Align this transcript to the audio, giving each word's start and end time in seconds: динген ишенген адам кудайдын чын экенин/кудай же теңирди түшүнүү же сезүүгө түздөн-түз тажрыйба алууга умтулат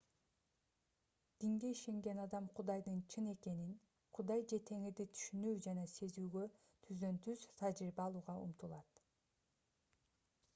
динген 1.41 1.73
ишенген 1.75 2.17
адам 2.25 2.45
кудайдын 2.59 3.03
чын 3.15 3.27
экенин/кудай 3.33 4.41
же 4.53 4.59
теңирди 4.71 5.05
түшүнүү 5.19 5.53
же 5.67 5.75
сезүүгө 5.93 6.47
түздөн-түз 6.87 7.45
тажрыйба 7.63 8.07
алууга 8.09 8.39
умтулат 8.49 9.05